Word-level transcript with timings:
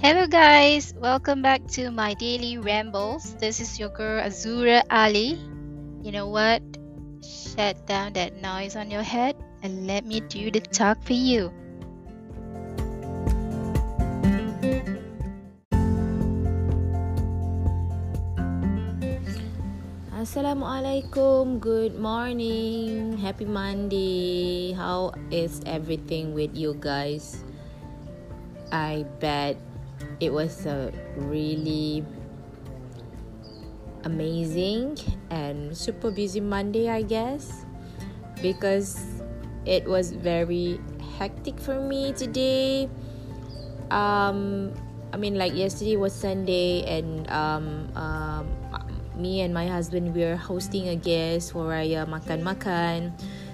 Hello, 0.00 0.24
guys. 0.24 0.96
Welcome 0.96 1.44
back 1.44 1.60
to 1.76 1.92
my 1.92 2.16
daily 2.16 2.56
rambles. 2.56 3.36
This 3.36 3.60
is 3.60 3.76
your 3.76 3.92
girl 3.92 4.24
Azura 4.24 4.80
Ali. 4.88 5.36
You 6.00 6.08
know 6.08 6.24
what? 6.24 6.64
Shut 7.20 7.84
down 7.84 8.16
that 8.16 8.40
noise 8.40 8.80
on 8.80 8.88
your 8.88 9.04
head 9.04 9.36
and 9.60 9.84
let 9.84 10.08
me 10.08 10.24
do 10.24 10.48
the 10.48 10.64
talk 10.64 11.04
for 11.04 11.12
you. 11.12 11.52
Assalamualaikum. 20.16 21.60
Good 21.60 22.00
morning. 22.00 23.20
Happy 23.20 23.44
Monday. 23.44 24.72
How 24.72 25.12
is 25.28 25.60
everything 25.68 26.32
with 26.32 26.56
you 26.56 26.72
guys? 26.80 27.44
I 28.72 29.04
bet 29.20 29.60
it 30.20 30.32
was 30.32 30.66
a 30.66 30.92
really 31.16 32.04
amazing 34.04 34.96
and 35.30 35.76
super 35.76 36.10
busy 36.10 36.40
Monday, 36.40 36.88
I 36.88 37.02
guess, 37.02 37.64
because 38.40 39.22
it 39.66 39.84
was 39.84 40.12
very 40.12 40.80
hectic 41.18 41.60
for 41.60 41.80
me 41.80 42.12
today. 42.12 42.88
Um, 43.90 44.72
I 45.12 45.16
mean, 45.16 45.34
like 45.36 45.54
yesterday 45.54 45.96
was 45.96 46.14
Sunday, 46.14 46.86
and 46.86 47.28
um, 47.30 47.88
um, 47.96 48.46
me 49.16 49.42
and 49.42 49.52
my 49.52 49.66
husband 49.66 50.14
we 50.14 50.24
are 50.24 50.36
hosting 50.36 50.88
a 50.88 50.96
guest 50.96 51.52
for 51.52 51.66
Raya 51.68 52.06
Makan 52.08 52.42
Makan. 52.42 53.12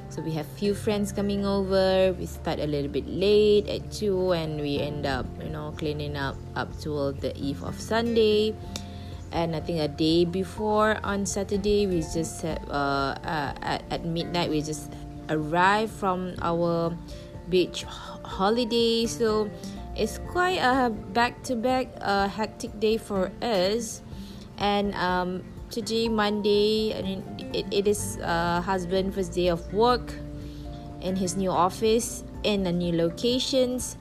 So 0.08 0.22
we 0.22 0.32
have 0.32 0.46
few 0.46 0.74
friends 0.74 1.10
coming 1.10 1.44
over. 1.44 2.14
We 2.14 2.26
start 2.26 2.60
a 2.60 2.66
little 2.66 2.90
bit 2.90 3.08
late 3.08 3.66
at 3.68 3.90
two, 3.90 4.32
and 4.32 4.60
we 4.60 4.78
end 4.78 5.06
up, 5.06 5.26
cleaning 5.76 6.16
up 6.16 6.36
up 6.56 6.68
till 6.80 7.12
the 7.12 7.36
eve 7.36 7.62
of 7.62 7.78
Sunday. 7.80 8.54
And 9.32 9.54
I 9.54 9.60
think 9.60 9.80
a 9.80 9.88
day 9.88 10.24
before 10.24 10.98
on 11.02 11.26
Saturday, 11.26 11.86
we 11.86 12.00
just 12.00 12.44
uh, 12.44 12.56
uh, 12.70 13.52
at, 13.60 13.84
at 13.90 14.04
midnight 14.04 14.50
we 14.50 14.62
just 14.62 14.92
arrived 15.28 15.92
from 15.92 16.34
our 16.40 16.96
beach 17.48 17.84
holiday. 18.24 19.06
So 19.06 19.50
it's 19.96 20.18
quite 20.30 20.58
a 20.58 20.90
back 20.90 21.42
to 21.44 21.56
back 21.56 21.92
hectic 22.02 22.78
day 22.80 22.96
for 22.96 23.30
us. 23.42 24.02
And 24.58 24.94
um, 24.94 25.44
today 25.70 26.08
monday 26.08 26.94
I 26.96 27.02
mean, 27.02 27.22
it, 27.52 27.66
it 27.70 27.86
is 27.88 28.18
uh, 28.22 28.60
husband 28.62 29.14
first 29.14 29.32
day 29.32 29.48
of 29.48 29.60
work 29.74 30.14
in 31.00 31.16
his 31.16 31.36
new 31.36 31.50
office 31.50 32.24
in 32.42 32.66
a 32.66 32.72
new 32.72 32.96
locations 32.96 33.98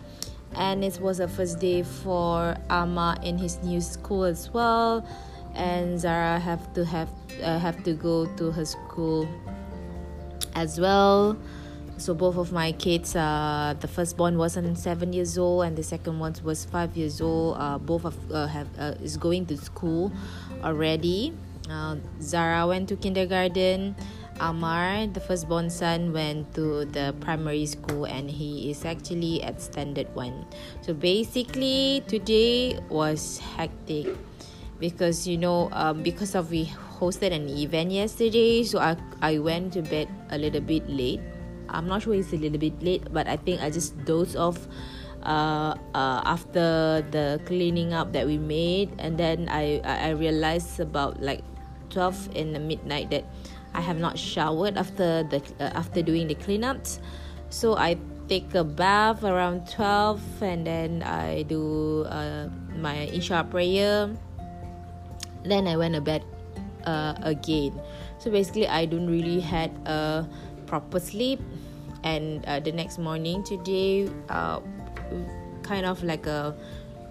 and 0.57 0.83
it 0.83 0.99
was 0.99 1.19
a 1.19 1.27
first 1.27 1.59
day 1.59 1.83
for 1.83 2.55
amar 2.69 3.17
in 3.23 3.37
his 3.37 3.61
new 3.63 3.81
school 3.81 4.23
as 4.23 4.51
well. 4.53 5.05
And 5.53 5.99
zara 5.99 6.39
have 6.39 6.73
to 6.73 6.83
have 6.85 7.09
uh, 7.41 7.59
have 7.59 7.83
to 7.83 7.93
go 7.93 8.25
to 8.37 8.51
her 8.51 8.65
school 8.65 9.27
as 10.55 10.79
well. 10.79 11.37
So 11.97 12.13
both 12.13 12.37
of 12.37 12.51
my 12.51 12.73
kids 12.73 13.15
uh, 13.15 13.75
the 13.79 13.87
firstborn 13.87 14.37
wasn't 14.37 14.77
seven 14.77 15.13
years 15.13 15.37
old 15.37 15.65
and 15.65 15.77
the 15.77 15.83
second 15.83 16.19
one 16.19 16.35
was 16.43 16.65
five 16.65 16.95
years 16.97 17.21
old. 17.21 17.55
Uh, 17.57 17.77
both 17.77 18.05
of 18.05 18.15
uh, 18.31 18.47
have 18.47 18.67
uh, 18.77 18.95
is 19.01 19.17
going 19.17 19.45
to 19.47 19.57
school 19.57 20.11
already. 20.63 21.33
Uh, 21.69 21.95
Zara 22.21 22.67
went 22.67 22.89
to 22.89 22.95
kindergarten. 22.95 23.95
Amar, 24.39 25.07
the 25.07 25.23
firstborn 25.23 25.69
son, 25.69 26.11
went 26.11 26.51
to 26.55 26.83
the 26.91 27.15
primary 27.23 27.65
school 27.65 28.03
and 28.03 28.29
he 28.29 28.69
is 28.69 28.83
actually 28.83 29.39
at 29.43 29.61
standard 29.61 30.11
one. 30.13 30.45
So 30.83 30.93
basically, 30.93 32.03
today 32.07 32.79
was 32.89 33.39
hectic 33.55 34.11
because 34.79 35.27
you 35.27 35.37
know, 35.37 35.69
um, 35.71 36.03
because 36.03 36.35
of 36.35 36.51
we 36.51 36.67
hosted 36.99 37.31
an 37.31 37.47
event 37.47 37.91
yesterday, 37.91 38.63
so 38.63 38.79
I 38.83 38.99
I 39.23 39.39
went 39.39 39.71
to 39.79 39.81
bed 39.81 40.11
a 40.31 40.37
little 40.37 40.63
bit 40.63 40.83
late. 40.91 41.23
I'm 41.71 41.87
not 41.87 42.03
sure 42.03 42.13
it's 42.13 42.35
a 42.35 42.39
little 42.39 42.59
bit 42.59 42.75
late, 42.83 43.07
but 43.11 43.27
I 43.27 43.39
think 43.39 43.63
I 43.63 43.71
just 43.71 43.95
dozed 44.03 44.35
off 44.35 44.59
uh, 45.23 45.79
uh, 45.95 46.21
after 46.27 47.01
the 47.09 47.39
cleaning 47.47 47.95
up 47.95 48.11
that 48.11 48.27
we 48.27 48.37
made, 48.37 48.91
and 48.99 49.15
then 49.15 49.47
I 49.47 49.79
I 49.83 50.11
realized 50.11 50.83
about 50.83 51.23
like 51.23 51.41
12 51.89 52.35
in 52.35 52.51
the 52.51 52.59
midnight 52.59 53.09
that 53.11 53.23
I 53.75 53.81
have 53.81 53.99
not 53.99 54.17
showered 54.17 54.79
after 54.79 55.27
the 55.27 55.43
uh, 55.59 55.75
after 55.75 55.99
doing 56.01 56.31
the 56.31 56.35
cleanups. 56.39 57.03
So 57.51 57.75
I 57.75 57.99
take 58.31 58.55
a 58.55 58.63
bath 58.63 59.23
around 59.23 59.67
12 59.69 60.41
and 60.41 60.65
then 60.65 61.03
I 61.03 61.43
do 61.43 62.07
uh, 62.07 62.47
my 62.79 63.11
Isha 63.11 63.45
prayer. 63.51 64.09
Then 65.43 65.67
I 65.67 65.75
went 65.75 65.93
to 65.93 66.01
bed 66.01 66.23
uh, 66.87 67.13
again. 67.21 67.75
So 68.17 68.31
basically 68.31 68.67
I 68.67 68.87
don't 68.87 69.11
really 69.11 69.43
had 69.43 69.69
a 69.85 70.25
proper 70.65 70.99
sleep 70.99 71.43
and 72.03 72.45
uh, 72.47 72.59
the 72.59 72.71
next 72.71 72.97
morning 72.97 73.43
today 73.43 74.09
uh, 74.29 74.61
kind 75.61 75.85
of 75.85 76.01
like 76.01 76.25
a 76.25 76.55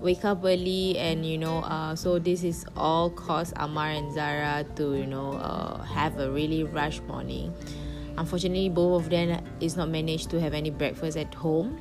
wake 0.04 0.24
up 0.26 0.44
early 0.44 0.98
and 0.98 1.24
you 1.24 1.38
know 1.38 1.64
uh, 1.64 1.96
so 1.96 2.18
this 2.18 2.44
is 2.44 2.66
all 2.76 3.08
caused 3.08 3.54
amar 3.56 3.88
and 3.88 4.12
zara 4.12 4.62
to 4.76 4.94
you 4.94 5.06
know 5.06 5.32
uh, 5.32 5.82
have 5.82 6.20
a 6.20 6.30
really 6.30 6.62
rush 6.62 7.00
morning. 7.08 7.52
Unfortunately 8.18 8.68
both 8.68 9.02
of 9.02 9.10
them 9.10 9.42
is 9.60 9.76
not 9.76 9.88
managed 9.88 10.28
to 10.30 10.38
have 10.38 10.52
any 10.52 10.68
breakfast 10.70 11.16
at 11.16 11.34
home. 11.34 11.80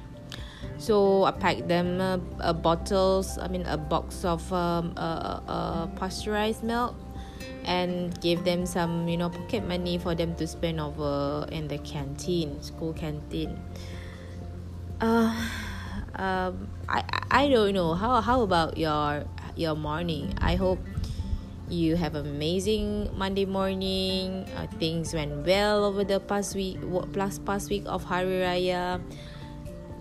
So 0.77 1.25
i 1.25 1.31
packed 1.31 1.67
them 1.67 1.99
uh, 1.99 2.17
uh 2.39 2.53
bottles 2.53 3.37
i 3.37 3.47
mean 3.47 3.65
a 3.67 3.77
box 3.77 4.23
of 4.23 4.41
um, 4.53 4.95
pasteurized 5.95 6.63
milk 6.63 6.95
and 7.65 8.19
gave 8.21 8.43
them 8.43 8.65
some 8.65 9.07
you 9.07 9.17
know 9.17 9.29
pocket 9.29 9.67
money 9.67 9.97
for 9.97 10.15
them 10.15 10.35
to 10.35 10.47
spend 10.47 10.79
over 10.79 11.45
in 11.51 11.67
the 11.67 11.77
canteen 11.79 12.63
school 12.63 12.93
canteen. 12.93 13.59
Uh 15.01 15.35
um, 16.15 16.69
I 16.87 17.03
I 17.31 17.49
don't 17.49 17.73
know 17.73 17.93
how 17.93 18.21
how 18.21 18.41
about 18.41 18.77
your 18.77 19.25
your 19.55 19.75
morning. 19.75 20.33
I 20.37 20.55
hope 20.55 20.79
you 21.69 21.95
have 21.95 22.15
amazing 22.15 23.09
Monday 23.17 23.45
morning. 23.45 24.45
Uh, 24.57 24.67
things 24.77 25.13
went 25.13 25.45
well 25.45 25.85
over 25.85 26.03
the 26.03 26.19
past 26.19 26.55
week, 26.55 26.77
plus 27.13 27.39
past 27.39 27.69
week 27.69 27.83
of 27.85 28.03
Hari 28.03 28.45
Raya. 28.45 29.01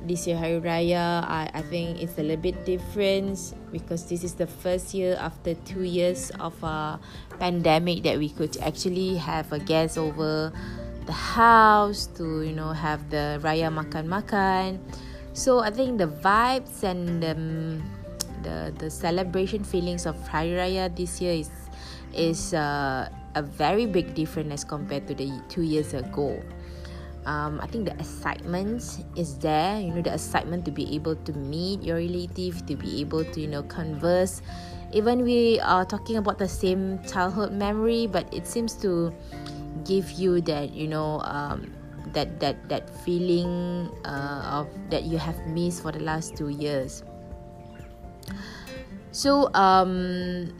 This 0.02 0.26
year 0.26 0.36
Hari 0.36 0.58
Raya, 0.58 1.22
I, 1.22 1.48
I 1.54 1.62
think 1.62 2.02
it's 2.02 2.18
a 2.18 2.26
little 2.26 2.42
bit 2.42 2.66
different 2.66 3.38
because 3.70 4.10
this 4.10 4.24
is 4.24 4.34
the 4.34 4.50
first 4.50 4.92
year 4.92 5.16
after 5.20 5.54
two 5.62 5.86
years 5.86 6.34
of 6.42 6.58
a 6.64 6.98
pandemic 7.38 8.02
that 8.02 8.18
we 8.18 8.28
could 8.28 8.58
actually 8.58 9.16
have 9.16 9.52
a 9.52 9.60
guest 9.60 9.96
over 9.96 10.52
the 11.06 11.12
house 11.12 12.06
to 12.18 12.42
you 12.42 12.52
know 12.52 12.74
have 12.74 13.10
the 13.10 13.38
Raya 13.42 13.70
makan 13.70 14.10
makan 14.10 14.82
so 15.32 15.60
I 15.60 15.70
think 15.70 15.98
the 15.98 16.08
vibes 16.08 16.82
and 16.82 17.24
um, 17.24 17.82
the 18.42 18.72
the 18.78 18.90
celebration 18.90 19.64
feelings 19.64 20.04
of 20.04 20.16
Hari 20.28 20.52
Raya 20.52 20.92
this 20.94 21.20
year 21.20 21.32
is 21.32 21.50
is 22.12 22.52
uh, 22.52 23.08
a 23.34 23.42
very 23.42 23.86
big 23.86 24.14
difference 24.14 24.52
as 24.52 24.64
compared 24.64 25.08
to 25.08 25.14
the 25.14 25.32
two 25.48 25.62
years 25.62 25.94
ago. 25.94 26.36
Um, 27.24 27.60
I 27.62 27.66
think 27.70 27.86
the 27.86 27.94
excitement 27.94 28.82
is 29.16 29.38
there. 29.38 29.80
You 29.80 29.94
know, 29.94 30.02
the 30.02 30.12
excitement 30.12 30.64
to 30.66 30.70
be 30.70 30.92
able 30.94 31.16
to 31.16 31.32
meet 31.32 31.82
your 31.82 31.96
relative, 31.96 32.66
to 32.66 32.76
be 32.76 33.00
able 33.00 33.24
to 33.24 33.40
you 33.40 33.48
know 33.48 33.62
converse. 33.64 34.42
Even 34.92 35.24
we 35.24 35.56
are 35.60 35.86
talking 35.86 36.20
about 36.20 36.36
the 36.36 36.48
same 36.48 37.00
childhood 37.08 37.52
memory, 37.52 38.04
but 38.06 38.28
it 38.34 38.46
seems 38.46 38.74
to 38.84 39.14
give 39.88 40.12
you 40.12 40.42
that 40.44 40.74
you 40.74 40.88
know 40.88 41.24
um, 41.24 41.72
that 42.12 42.40
that 42.40 42.68
that 42.68 42.88
feeling 43.04 43.90
uh, 44.04 44.62
of 44.62 44.68
that 44.90 45.04
you 45.04 45.18
have 45.18 45.38
missed 45.46 45.82
for 45.82 45.92
the 45.92 46.00
last 46.00 46.36
two 46.36 46.48
years. 46.48 47.02
So 49.12 49.52
um 49.52 50.52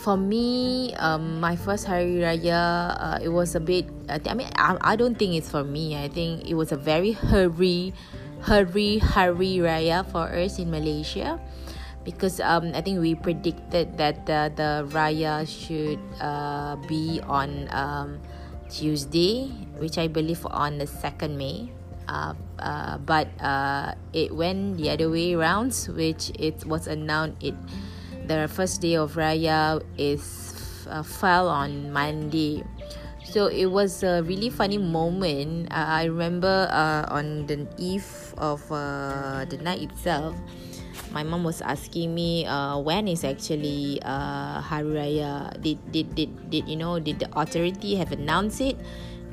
for 0.00 0.16
me 0.16 0.88
um 0.96 1.44
my 1.44 1.52
first 1.52 1.84
hari 1.84 2.24
raya 2.24 2.96
uh, 2.96 3.18
it 3.20 3.28
was 3.28 3.52
a 3.52 3.60
bit 3.60 3.84
i 4.08 4.32
mean 4.32 4.48
I, 4.56 4.80
I 4.80 4.96
don't 4.96 5.20
think 5.20 5.36
it's 5.36 5.52
for 5.52 5.62
me. 5.62 5.92
I 5.92 6.08
think 6.08 6.48
it 6.48 6.56
was 6.56 6.72
a 6.72 6.80
very 6.80 7.12
hurry 7.12 7.92
hurry 8.40 8.96
hurry 8.98 9.60
raya 9.60 10.08
for 10.08 10.24
us 10.32 10.56
in 10.58 10.72
malaysia. 10.72 11.36
Because 12.00 12.40
um, 12.40 12.72
I 12.72 12.80
think 12.80 13.04
we 13.04 13.12
predicted 13.14 14.00
that 14.00 14.24
the, 14.24 14.48
the 14.56 14.88
raya 14.88 15.44
should 15.44 16.00
uh, 16.16 16.80
be 16.88 17.20
on 17.28 17.68
um, 17.76 18.24
Tuesday, 18.70 19.50
which 19.76 19.98
I 19.98 20.06
believe 20.06 20.46
on 20.46 20.78
the 20.78 20.86
2nd 20.86 21.36
May. 21.36 21.70
Uh, 22.08 22.34
uh, 22.58 22.98
but 22.98 23.28
uh, 23.38 23.94
it 24.12 24.34
went 24.34 24.78
the 24.78 24.90
other 24.90 25.10
way 25.10 25.34
around, 25.34 25.74
which 25.94 26.32
it 26.38 26.64
was 26.66 26.86
announced 26.86 27.38
it 27.42 27.54
the 28.30 28.46
first 28.46 28.80
day 28.80 28.94
of 28.94 29.14
Raya 29.18 29.82
is 29.98 30.86
uh, 30.86 31.02
fell 31.02 31.48
on 31.48 31.90
Monday. 31.92 32.62
So 33.26 33.46
it 33.46 33.66
was 33.66 34.02
a 34.02 34.22
really 34.22 34.50
funny 34.50 34.78
moment. 34.78 35.70
Uh, 35.70 36.02
I 36.02 36.04
remember 36.04 36.70
uh, 36.70 37.10
on 37.10 37.46
the 37.46 37.66
eve 37.78 38.34
of 38.38 38.62
uh, 38.70 39.46
the 39.50 39.58
night 39.58 39.82
itself, 39.82 40.34
my 41.12 41.22
mom 41.22 41.42
was 41.42 41.60
asking 41.60 42.14
me 42.14 42.46
uh, 42.46 42.78
when 42.78 43.08
is 43.08 43.24
actually 43.24 43.98
uh, 44.02 44.60
Hari 44.60 44.94
Raya. 44.94 45.50
Did, 45.60 45.78
did 45.90 46.14
did 46.14 46.50
did 46.50 46.68
you 46.68 46.76
know? 46.76 46.98
Did 46.98 47.18
the 47.18 47.28
authority 47.34 47.96
have 47.96 48.12
announced 48.12 48.60
it? 48.60 48.78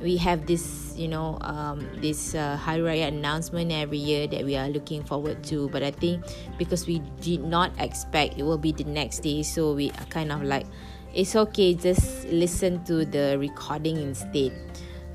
We 0.01 0.17
have 0.17 0.45
this 0.45 0.93
you 0.97 1.07
know 1.07 1.37
um, 1.41 1.85
this 2.01 2.33
uh, 2.33 2.57
Hari 2.57 2.81
Raya 2.81 3.07
announcement 3.09 3.71
every 3.71 4.01
year 4.01 4.25
that 4.27 4.43
we 4.43 4.57
are 4.57 4.69
looking 4.69 5.03
forward 5.03 5.43
to. 5.53 5.69
But 5.69 5.83
I 5.83 5.91
think 5.91 6.25
because 6.57 6.85
we 6.85 6.99
did 7.21 7.45
not 7.45 7.71
expect 7.77 8.37
it 8.37 8.43
will 8.43 8.61
be 8.61 8.71
the 8.71 8.85
next 8.85 9.21
day, 9.21 9.43
so 9.43 9.73
we 9.73 9.93
are 10.01 10.09
kind 10.09 10.31
of 10.31 10.41
like 10.41 10.65
it's 11.13 11.35
okay. 11.35 11.73
Just 11.73 12.25
listen 12.29 12.83
to 12.85 13.05
the 13.05 13.37
recording 13.37 13.97
instead. 13.97 14.53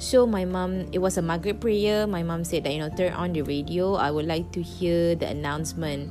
So 0.03 0.27
my 0.27 0.45
mom, 0.45 0.91
it 0.91 0.99
was 0.99 1.15
a 1.17 1.23
Maghrib 1.23 1.61
prayer. 1.61 2.07
My 2.11 2.27
mom 2.27 2.43
said 2.43 2.65
that 2.65 2.75
you 2.75 2.83
know 2.83 2.91
turn 2.91 3.15
on 3.15 3.33
the 3.35 3.43
radio. 3.43 3.95
I 3.95 4.11
would 4.11 4.27
like 4.27 4.51
to 4.59 4.63
hear 4.63 5.15
the 5.15 5.31
announcement. 5.31 6.11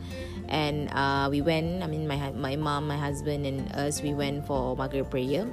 And 0.52 0.92
uh, 0.92 1.32
we 1.32 1.40
went. 1.40 1.80
I 1.80 1.88
mean, 1.88 2.04
my 2.04 2.20
my 2.36 2.60
mom, 2.60 2.92
my 2.92 3.00
husband, 3.00 3.48
and 3.48 3.72
us. 3.72 4.04
We 4.04 4.12
went 4.12 4.44
for 4.44 4.76
Maghrib 4.76 5.08
prayer. 5.08 5.48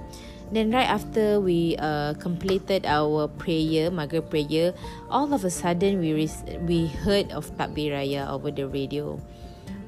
Then 0.51 0.73
right 0.73 0.89
after 0.89 1.39
we 1.39 1.77
uh, 1.79 2.19
completed 2.19 2.83
our 2.89 3.29
prayer, 3.29 3.93
Maghrib 3.93 4.27
prayer, 4.27 4.75
all 5.07 5.31
of 5.31 5.45
a 5.45 5.53
sudden 5.53 6.01
we 6.01 6.17
re- 6.17 6.59
we 6.65 6.89
heard 7.05 7.31
of 7.31 7.47
Takbir 7.55 7.93
Raya 7.93 8.27
over 8.27 8.51
the 8.51 8.67
radio. 8.67 9.21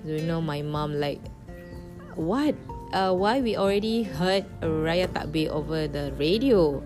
So, 0.05 0.15
you 0.15 0.23
know, 0.29 0.41
my 0.41 0.61
mom 0.63 1.01
like, 1.01 1.21
what? 2.15 2.55
Uh, 2.93 3.15
why 3.15 3.41
we 3.41 3.57
already 3.57 4.03
heard 4.03 4.45
Raya 4.61 5.09
Takbir 5.09 5.49
over 5.49 5.89
the 5.89 6.13
radio? 6.21 6.83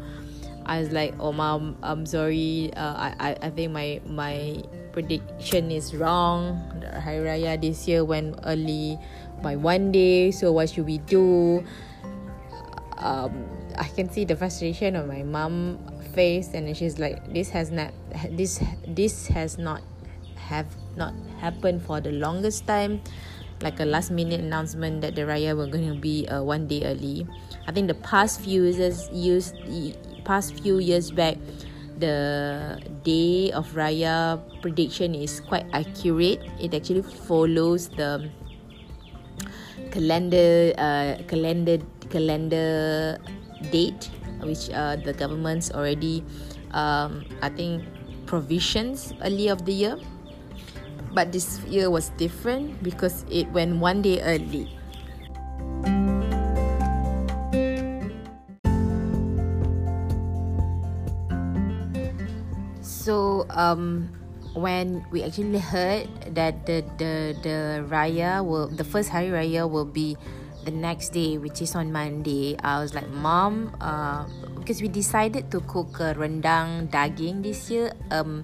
I 0.65 0.81
was 0.81 0.93
like, 0.93 1.13
"Oh, 1.21 1.33
mom, 1.33 1.77
I'm 1.83 2.07
sorry. 2.07 2.73
Uh, 2.73 2.95
I, 2.95 3.09
I, 3.21 3.31
I 3.43 3.51
think 3.51 3.73
my 3.73 4.01
my 4.07 4.63
prediction 4.95 5.75
is 5.75 5.91
wrong. 5.99 6.63
Hari 7.03 7.19
Raya 7.27 7.59
this 7.59 7.91
year 7.91 8.07
went 8.07 8.39
early 8.47 8.95
by 9.43 9.59
one 9.59 9.91
day. 9.91 10.31
So 10.31 10.55
what 10.55 10.71
should 10.71 10.87
we 10.87 11.03
do?" 11.11 11.67
Um, 13.03 13.35
I 13.75 13.91
can 13.91 14.07
see 14.07 14.23
the 14.23 14.39
frustration 14.39 14.95
on 14.95 15.11
my 15.11 15.27
mom 15.27 15.83
face, 16.15 16.55
and 16.55 16.71
she's 16.79 17.03
like, 17.03 17.19
"This 17.35 17.51
has 17.51 17.75
not 17.75 17.91
this 18.31 18.63
this 18.87 19.27
has 19.35 19.59
not 19.59 19.83
have 20.39 20.71
not 20.95 21.11
happened 21.43 21.83
for 21.83 21.99
the 21.99 22.15
longest 22.15 22.71
time." 22.71 23.03
Like 23.63 23.79
a 23.81 23.87
last 23.87 24.11
minute 24.11 24.41
announcement 24.41 25.01
that 25.03 25.15
the 25.15 25.23
Raya 25.23 25.57
were 25.57 25.71
going 25.71 25.87
to 25.87 25.99
be 25.99 26.27
uh, 26.29 26.43
one 26.43 26.67
day 26.67 26.87
early. 26.87 27.27
I 27.67 27.73
think 27.73 27.87
the 27.91 27.99
past 27.99 28.43
few 28.43 28.67
years 28.67 29.09
used 29.11 29.59
past 30.25 30.59
few 30.59 30.79
years 30.79 31.11
back 31.11 31.39
the 31.99 32.81
day 33.03 33.53
of 33.53 33.69
raya 33.75 34.41
prediction 34.63 35.15
is 35.15 35.41
quite 35.41 35.67
accurate. 35.73 36.43
It 36.59 36.75
actually 36.75 37.03
follows 37.03 37.89
the 37.89 38.31
calendar 39.91 40.75
uh, 40.79 41.23
calendar 41.31 41.79
calendar 42.11 43.19
date 43.71 44.11
which 44.43 44.69
uh, 44.71 44.97
the 44.97 45.15
government's 45.15 45.71
already 45.73 46.21
um, 46.77 47.25
i 47.41 47.49
think 47.49 47.81
provisions 48.27 49.15
early 49.23 49.49
of 49.49 49.65
the 49.65 49.73
year. 49.73 49.97
But 51.15 51.31
this 51.31 51.63
year 51.71 51.91
was 51.91 52.11
different 52.19 52.83
because 52.83 53.23
it 53.31 53.47
went 53.55 53.79
one 53.79 54.03
day 54.03 54.19
early 54.19 54.67
so 63.05 63.45
um 63.53 64.09
when 64.57 65.05
we 65.13 65.21
actually 65.21 65.61
heard 65.61 66.09
that 66.33 66.65
the 66.65 66.81
the 66.97 67.37
the 67.45 67.85
raya 67.93 68.41
will 68.41 68.65
the 68.73 68.87
first 68.87 69.13
hari 69.13 69.29
raya 69.29 69.69
will 69.69 69.85
be 69.85 70.17
the 70.65 70.73
next 70.73 71.13
day 71.13 71.37
which 71.37 71.61
is 71.61 71.77
on 71.77 71.93
monday 71.93 72.57
i 72.65 72.81
was 72.81 72.97
like 72.97 73.05
mom 73.13 73.77
uh 73.85 74.25
because 74.57 74.81
we 74.81 74.89
decided 74.89 75.53
to 75.53 75.61
cook 75.69 76.01
a 76.01 76.17
rendang 76.17 76.89
daging 76.89 77.45
this 77.45 77.69
year 77.69 77.93
um 78.09 78.41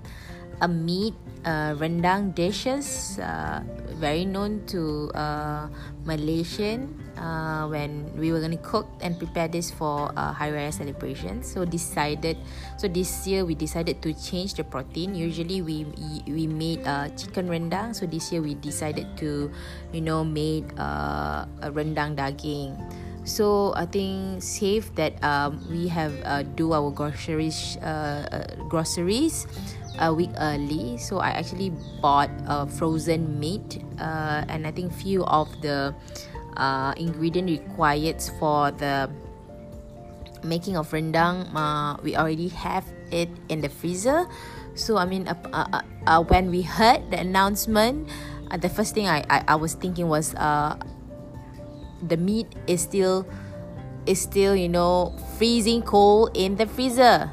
a 0.61 0.69
meat 0.69 1.15
uh, 1.45 1.73
rendang 1.77 2.35
dishes 2.35 3.19
uh, 3.19 3.65
very 4.01 4.25
known 4.25 4.65
to 4.65 5.13
uh, 5.13 5.69
Malaysian 6.09 6.89
uh, 7.21 7.69
when 7.69 8.09
we 8.17 8.33
were 8.33 8.41
going 8.41 8.57
to 8.57 8.65
cook 8.65 8.89
and 9.05 9.19
prepare 9.21 9.47
this 9.47 9.71
for 9.71 10.09
uh, 10.17 10.33
Hari 10.33 10.57
Raya 10.57 10.73
celebration. 10.73 11.45
So 11.45 11.69
decided, 11.69 12.41
so 12.81 12.89
this 12.89 13.27
year 13.29 13.45
we 13.45 13.55
decided 13.55 14.01
to 14.03 14.17
change 14.17 14.55
the 14.55 14.65
protein. 14.65 15.15
Usually 15.15 15.61
we 15.61 15.85
we 16.25 16.49
made 16.49 16.81
uh, 16.89 17.13
chicken 17.13 17.49
rendang. 17.49 17.93
So 17.93 18.09
this 18.09 18.33
year 18.33 18.41
we 18.41 18.57
decided 18.57 19.21
to, 19.21 19.53
you 19.93 20.01
know, 20.01 20.25
made 20.25 20.73
uh, 20.81 21.45
a 21.61 21.69
rendang 21.69 22.17
daging. 22.17 22.81
So 23.25 23.75
I 23.77 23.87
think 23.87 24.43
safe 24.43 24.95
that 24.95 25.23
um, 25.23 25.61
we 25.71 25.89
have 25.89 26.13
uh, 26.25 26.43
do 26.57 26.73
our 26.73 26.91
groceries 26.91 27.77
uh, 27.79 28.27
uh, 28.33 28.65
groceries 28.69 29.47
a 30.01 30.13
week 30.13 30.31
early. 30.39 30.97
So 30.97 31.19
I 31.19 31.31
actually 31.31 31.71
bought 32.01 32.31
a 32.49 32.65
uh, 32.65 32.67
frozen 32.67 33.39
meat 33.39 33.85
uh, 34.01 34.45
and 34.49 34.67
I 34.67 34.73
think 34.73 34.93
few 34.93 35.25
of 35.25 35.49
the 35.61 35.95
uh, 36.57 36.95
ingredient 36.97 37.49
required 37.51 38.23
for 38.39 38.71
the 38.73 39.11
making 40.43 40.77
of 40.77 40.89
rendang 40.91 41.45
uh, 41.53 41.97
we 42.03 42.17
already 42.17 42.49
have 42.49 42.85
it 43.13 43.29
in 43.49 43.61
the 43.61 43.69
freezer 43.69 44.25
so 44.73 44.97
i 44.97 45.05
mean 45.05 45.29
uh, 45.29 45.35
uh, 45.53 45.83
uh, 46.07 46.23
when 46.33 46.49
we 46.51 46.63
heard 46.63 47.03
the 47.11 47.19
announcement 47.21 48.09
the 48.59 48.69
first 48.69 48.95
thing 48.95 49.07
I, 49.07 49.23
I, 49.31 49.45
I 49.49 49.55
was 49.55 49.75
thinking 49.75 50.09
was 50.09 50.35
uh, 50.35 50.75
the 52.09 52.17
meat 52.17 52.47
is 52.67 52.81
still 52.81 53.27
is 54.07 54.21
still 54.21 54.57
you 54.57 54.69
know 54.69 55.15
freezing 55.37 55.83
cold 55.83 56.31
in 56.35 56.57
the 56.57 56.67
freezer. 56.67 57.31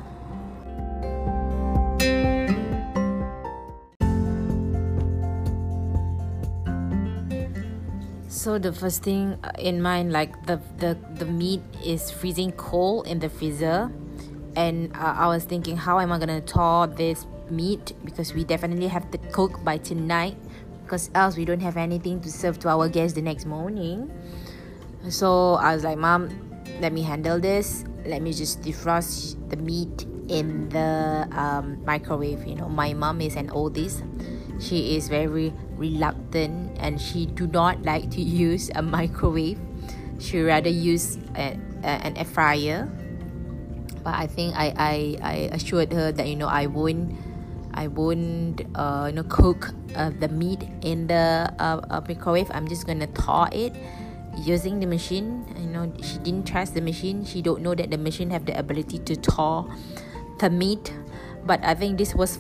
So 8.27 8.57
the 8.57 8.71
first 8.71 9.03
thing 9.03 9.37
in 9.59 9.81
mind 9.81 10.13
like 10.13 10.31
the 10.45 10.61
the 10.77 10.95
the 11.15 11.25
meat 11.25 11.61
is 11.83 12.11
freezing 12.11 12.51
cold 12.53 13.07
in 13.07 13.19
the 13.19 13.29
freezer. 13.29 13.91
And 14.55 14.89
uh, 14.95 15.13
i 15.17 15.27
was 15.27 15.43
thinking 15.43 15.77
how 15.77 15.99
am 15.99 16.11
i 16.11 16.19
to 16.19 16.41
thaw 16.41 16.85
this 16.85 17.25
meat? 17.49 17.93
Because 18.05 18.33
we 18.33 18.43
definitely 18.43 18.87
have 18.87 19.11
to 19.11 19.17
cook 19.31 19.63
by 19.63 19.77
tonight. 19.77 20.37
Because 20.83 21.11
else 21.13 21.35
we 21.35 21.43
don't 21.43 21.59
have 21.59 21.75
anything 21.75 22.21
to 22.21 22.31
serve 22.31 22.57
to 22.59 22.69
our 22.69 22.87
guests 22.87 23.15
the 23.15 23.21
next 23.21 23.45
morning 23.45 24.09
so 25.09 25.55
i 25.55 25.73
was 25.73 25.83
like 25.83 25.97
mom 25.97 26.29
let 26.79 26.93
me 26.93 27.01
handle 27.01 27.39
this. 27.39 27.83
Let 28.05 28.21
me 28.21 28.33
just 28.33 28.61
defrost 28.61 29.35
the 29.49 29.57
meat 29.57 30.05
in 30.29 30.69
the 30.69 31.27
um, 31.31 31.83
microwave 31.85 32.45
you 32.45 32.55
know. 32.55 32.69
My 32.69 32.93
mom 32.93 33.21
is 33.21 33.35
an 33.35 33.49
oldest. 33.49 34.03
She 34.59 34.95
is 34.95 35.07
very 35.07 35.53
reluctant 35.75 36.77
and 36.79 36.99
she 36.99 37.25
do 37.25 37.47
not 37.47 37.83
like 37.83 38.09
to 38.11 38.21
use 38.47 38.69
a 38.75 38.81
microwave. 38.81 39.59
She 40.19 40.41
rather 40.41 40.69
use 40.69 41.17
a, 41.35 41.57
a, 41.83 41.87
an 42.05 42.17
air 42.17 42.25
fryer. 42.25 42.89
But 44.03 44.15
i 44.15 44.27
think 44.27 44.55
I, 44.55 44.71
I 44.77 44.93
i 45.21 45.33
assured 45.51 45.91
her 45.91 46.13
that 46.13 46.29
you 46.29 46.37
know 46.37 46.47
i 46.47 46.65
won't 46.65 47.11
i 47.73 47.87
won't 47.87 48.63
uh, 48.73 49.11
you 49.11 49.15
know 49.19 49.23
cook 49.27 49.73
uh, 49.95 50.11
the 50.21 50.29
meat 50.29 50.63
in 50.81 51.07
the 51.07 51.51
uh, 51.59 51.81
uh, 51.89 52.01
microwave. 52.07 52.49
I'm 52.53 52.69
just 52.69 52.87
gonna 52.87 53.07
thaw 53.07 53.49
it 53.51 53.75
using 54.45 54.79
the 54.79 54.87
machine. 54.87 55.45
You 55.57 55.67
know 55.67 55.93
she 56.01 56.17
didn't 56.19 56.45
trust 56.45 56.73
the 56.73 56.81
machine. 56.81 57.25
She 57.25 57.41
don't 57.41 57.61
know 57.61 57.75
that 57.75 57.91
the 57.91 57.97
machine 57.97 58.29
have 58.29 58.45
the 58.45 58.57
ability 58.57 58.99
to 58.99 59.15
thaw 59.15 59.65
the 60.37 60.49
meat 60.49 60.93
but 61.47 61.63
i 61.63 61.73
think 61.73 61.97
this 61.97 62.13
was 62.13 62.37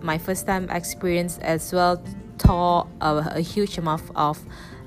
my 0.00 0.16
first 0.16 0.46
time 0.46 0.68
experience 0.70 1.38
as 1.38 1.72
well 1.72 2.00
thaw 2.38 2.86
a, 3.00 3.36
a 3.36 3.40
huge 3.40 3.78
amount 3.78 4.02
of 4.16 4.38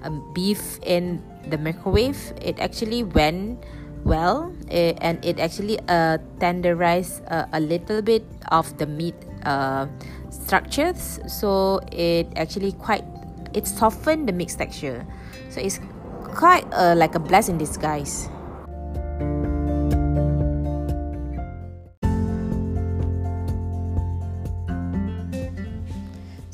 um, 0.03 0.21
beef 0.33 0.79
in 0.83 1.23
the 1.49 1.57
microwave. 1.57 2.33
It 2.41 2.59
actually 2.59 3.03
went 3.03 3.63
well 4.03 4.53
it, 4.69 4.95
eh, 4.95 4.99
and 5.01 5.23
it 5.25 5.39
actually 5.39 5.79
uh, 5.87 6.19
tenderized 6.37 7.25
uh, 7.31 7.47
a 7.51 7.59
little 7.59 8.01
bit 8.01 8.23
of 8.51 8.77
the 8.77 8.85
meat 8.85 9.15
uh, 9.43 9.87
structures. 10.29 11.19
So 11.27 11.79
it 11.91 12.27
actually 12.35 12.73
quite 12.73 13.03
it 13.53 13.65
softened 13.65 14.27
the 14.27 14.33
mixed 14.33 14.59
texture. 14.59 15.05
So 15.49 15.61
it's 15.61 15.79
quite 16.37 16.63
uh, 16.71 16.93
like 16.93 17.17
a 17.17 17.19
blessing 17.19 17.57
in 17.57 17.57
disguise 17.57 18.29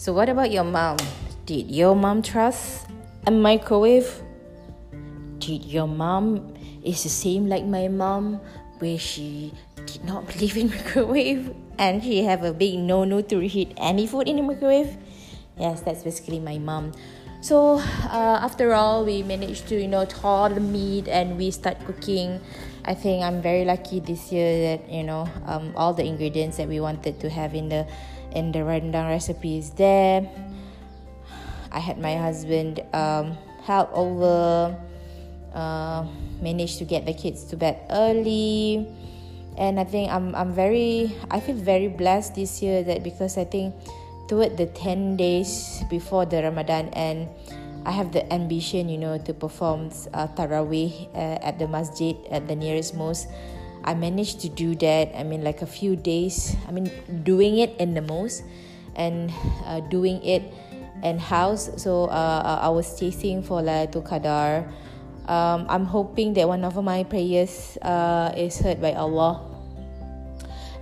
So, 0.03 0.11
what 0.11 0.27
about 0.27 0.51
your 0.51 0.67
mom? 0.67 0.99
Did 1.45 1.71
your 1.71 1.95
mom 1.95 2.21
trust 2.21 2.91
a 3.25 3.31
microwave? 3.31 4.11
Did 5.39 5.63
your 5.63 5.87
mom 5.87 6.59
is 6.83 7.03
the 7.03 7.09
same 7.09 7.47
like 7.47 7.63
my 7.63 7.87
mom, 7.87 8.43
where 8.79 8.99
she 8.99 9.53
did 9.87 10.03
not 10.03 10.27
believe 10.35 10.57
in 10.57 10.75
microwave 10.75 11.55
and 11.79 12.03
she 12.03 12.21
have 12.27 12.43
a 12.43 12.51
big 12.51 12.79
no 12.79 13.05
no 13.05 13.21
to 13.21 13.39
reheat 13.39 13.71
any 13.77 14.05
food 14.05 14.27
in 14.27 14.35
the 14.35 14.43
microwave? 14.43 14.91
Yes, 15.55 15.79
that's 15.79 16.03
basically 16.03 16.43
my 16.43 16.59
mom. 16.59 16.91
So 17.43 17.75
uh, 18.07 18.39
after 18.39 18.71
all 18.71 19.03
we 19.03 19.21
managed 19.21 19.67
to 19.67 19.75
you 19.75 19.87
know 19.87 20.05
thaw 20.07 20.47
the 20.47 20.63
meat 20.63 21.11
and 21.11 21.35
we 21.37 21.51
start 21.51 21.75
cooking. 21.85 22.39
I 22.85 22.95
think 22.95 23.23
i'm 23.23 23.41
very 23.41 23.63
lucky 23.63 23.99
this 23.99 24.31
year 24.31 24.79
that 24.79 24.87
you 24.87 25.03
know 25.03 25.27
um, 25.45 25.75
all 25.75 25.93
the 25.93 26.07
ingredients 26.07 26.55
that 26.57 26.67
we 26.67 26.79
wanted 26.79 27.19
to 27.19 27.29
have 27.29 27.53
in 27.53 27.67
the 27.67 27.85
in 28.31 28.55
the 28.55 28.63
rendang 28.63 29.11
recipe 29.11 29.59
is 29.59 29.71
there. 29.75 30.23
I 31.71 31.79
had 31.79 31.99
my 31.99 32.15
husband 32.15 32.79
um, 32.93 33.35
help 33.67 33.91
over 33.91 34.71
uh, 35.53 36.07
managed 36.39 36.79
to 36.79 36.85
get 36.85 37.05
the 37.05 37.13
kids 37.13 37.43
to 37.51 37.57
bed 37.57 37.75
early. 37.91 38.87
And 39.53 39.79
i 39.79 39.83
think 39.83 40.09
i'm 40.09 40.33
i'm 40.33 40.49
very 40.49 41.13
i 41.29 41.39
feel 41.39 41.53
very 41.53 41.85
blessed 41.85 42.33
this 42.33 42.63
year 42.63 42.81
that 42.89 43.03
because 43.03 43.37
i 43.37 43.45
think 43.45 43.75
toward 44.27 44.57
the 44.57 44.65
10 44.67 45.17
days 45.17 45.83
before 45.89 46.25
the 46.25 46.41
ramadan 46.41 46.89
and 46.93 47.27
i 47.85 47.91
have 47.91 48.11
the 48.11 48.23
ambition 48.31 48.89
you 48.89 48.97
know 48.97 49.17
to 49.17 49.33
perform 49.33 49.89
uh, 50.13 50.27
tarawih 50.33 51.07
uh, 51.13 51.37
at 51.43 51.59
the 51.59 51.67
masjid 51.67 52.15
at 52.31 52.47
the 52.47 52.55
nearest 52.55 52.95
mosque. 52.95 53.27
I 53.83 53.99
managed 53.99 54.39
to 54.47 54.49
do 54.49 54.79
that 54.79 55.11
i 55.11 55.27
mean 55.27 55.43
like 55.43 55.59
a 55.59 55.67
few 55.67 55.99
days 55.99 56.55
i 56.67 56.71
mean 56.71 56.87
doing 57.27 57.59
it 57.59 57.75
in 57.83 57.91
the 57.91 58.01
mosque 58.01 58.47
and 58.95 59.27
uh, 59.65 59.81
doing 59.91 60.23
it 60.23 60.43
in 61.03 61.19
house. 61.19 61.69
So 61.77 62.05
uh, 62.05 62.59
i 62.61 62.69
was 62.69 62.99
chasing 62.99 63.43
for 63.43 63.61
to 63.61 63.99
qadar. 64.01 64.67
Um, 65.27 65.67
I'm 65.69 65.85
hoping 65.85 66.33
that 66.35 66.47
one 66.47 66.63
of 66.63 66.75
my 66.83 67.03
prayers 67.03 67.77
uh, 67.81 68.33
is 68.35 68.59
heard 68.59 68.81
by 68.81 68.93
Allah. 68.93 69.52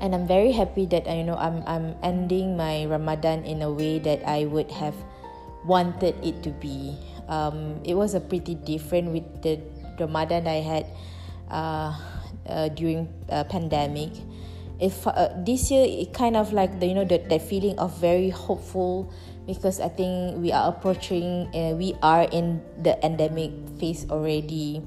And 0.01 0.17
I'm 0.17 0.25
very 0.25 0.51
happy 0.51 0.89
that 0.89 1.05
you 1.05 1.23
know 1.23 1.37
I'm 1.37 1.61
I'm 1.69 1.93
ending 2.01 2.57
my 2.57 2.89
Ramadan 2.89 3.45
in 3.45 3.61
a 3.61 3.69
way 3.69 4.01
that 4.01 4.25
I 4.25 4.49
would 4.49 4.73
have 4.73 4.97
wanted 5.63 6.17
it 6.25 6.41
to 6.41 6.49
be. 6.57 6.97
Um, 7.29 7.79
it 7.85 7.93
was 7.93 8.17
a 8.17 8.19
pretty 8.19 8.55
different 8.55 9.13
with 9.13 9.29
the 9.45 9.61
Ramadan 10.01 10.49
I 10.49 10.65
had 10.65 10.85
uh, 11.53 11.93
uh, 12.49 12.67
during 12.73 13.13
uh, 13.29 13.45
pandemic. 13.45 14.09
If 14.81 15.05
uh, 15.05 15.29
this 15.45 15.69
year 15.69 15.85
it 15.85 16.17
kind 16.17 16.35
of 16.35 16.51
like 16.51 16.81
the 16.81 16.89
you 16.89 16.97
know 16.97 17.05
the, 17.05 17.21
that 17.29 17.45
feeling 17.45 17.77
of 17.77 17.93
very 18.01 18.33
hopeful 18.33 19.13
because 19.45 19.79
I 19.79 19.89
think 19.89 20.37
we 20.41 20.51
are 20.51 20.69
approaching, 20.69 21.49
uh, 21.53 21.75
we 21.75 21.93
are 22.01 22.23
in 22.23 22.61
the 22.81 22.97
endemic 23.05 23.51
phase 23.79 24.05
already, 24.09 24.81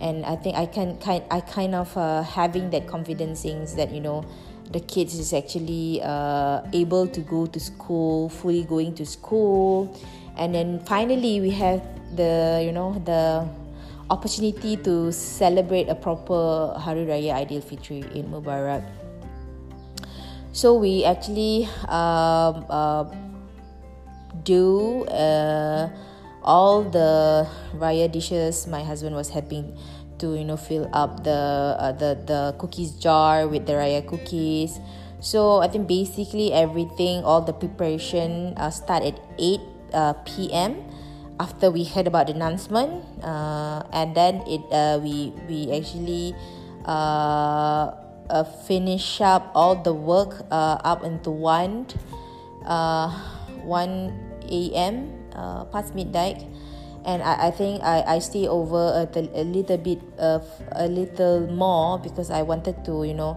and 0.00 0.24
I 0.24 0.36
think 0.36 0.56
I 0.56 0.66
can 0.66 0.98
kind, 0.98 1.24
I 1.30 1.40
kind 1.40 1.74
of 1.74 1.96
uh, 1.96 2.22
having 2.22 2.70
that 2.70 2.86
confidence 2.86 3.42
things 3.42 3.74
that 3.76 3.92
you 3.92 4.00
know, 4.00 4.24
the 4.70 4.80
kids 4.80 5.18
is 5.18 5.32
actually 5.32 6.00
uh, 6.02 6.62
able 6.72 7.06
to 7.06 7.20
go 7.20 7.46
to 7.46 7.60
school, 7.60 8.28
fully 8.28 8.64
going 8.64 8.94
to 8.96 9.06
school, 9.06 9.96
and 10.36 10.54
then 10.54 10.80
finally 10.80 11.40
we 11.40 11.50
have 11.50 11.82
the 12.16 12.62
you 12.64 12.72
know 12.72 12.94
the 13.04 13.48
opportunity 14.10 14.76
to 14.76 15.12
celebrate 15.12 15.88
a 15.88 15.94
proper 15.94 16.74
Hari 16.78 17.06
Raya 17.06 17.42
Aidil 17.42 17.62
Fitri 17.62 18.04
in 18.14 18.30
Mubarak. 18.30 18.84
So 20.52 20.74
we 20.74 21.04
actually 21.04 21.68
um, 21.88 22.64
uh, 22.70 23.04
do 24.44 25.04
uh, 25.04 25.90
all 26.46 26.82
the 26.82 27.46
raya 27.74 28.10
dishes 28.10 28.66
my 28.66 28.82
husband 28.82 29.14
was 29.14 29.30
helping 29.30 29.76
to 30.18 30.38
you 30.38 30.44
know 30.44 30.56
fill 30.56 30.88
up 30.92 31.24
the 31.24 31.76
uh, 31.78 31.92
the 31.92 32.16
the 32.26 32.54
cookies 32.58 32.92
jar 32.92 33.46
with 33.48 33.66
the 33.66 33.74
raya 33.74 34.00
cookies 34.06 34.80
so 35.20 35.58
i 35.60 35.68
think 35.68 35.86
basically 35.86 36.52
everything 36.52 37.24
all 37.24 37.42
the 37.42 37.52
preparation 37.52 38.54
uh, 38.56 38.70
start 38.70 39.02
at 39.02 39.18
8 39.38 39.60
uh, 39.92 40.12
p.m 40.24 40.80
after 41.38 41.70
we 41.70 41.84
heard 41.84 42.06
about 42.06 42.28
the 42.28 42.32
announcement 42.32 43.04
uh, 43.22 43.82
and 43.92 44.16
then 44.16 44.40
it 44.48 44.62
uh, 44.72 44.98
we 45.02 45.32
we 45.48 45.68
actually 45.68 46.32
uh, 46.86 47.92
uh, 48.30 48.44
finish 48.66 49.20
up 49.20 49.50
all 49.54 49.76
the 49.76 49.92
work 49.92 50.46
uh, 50.50 50.78
up 50.82 51.04
into 51.04 51.30
one 51.30 51.86
uh, 52.64 53.10
1 53.62 54.42
a.m. 54.50 55.10
Uh, 55.36 55.68
past 55.68 55.94
midnight, 55.94 56.40
and 57.04 57.22
I, 57.22 57.48
I 57.48 57.50
think 57.52 57.84
I, 57.84 58.16
I 58.16 58.18
stay 58.20 58.48
over 58.48 59.04
a, 59.04 59.20
a 59.36 59.44
little 59.44 59.76
bit 59.76 60.00
of 60.16 60.48
a 60.72 60.88
little 60.88 61.46
more 61.52 61.98
because 62.00 62.30
I 62.30 62.40
wanted 62.40 62.84
to 62.88 63.04
you 63.04 63.12
know 63.12 63.36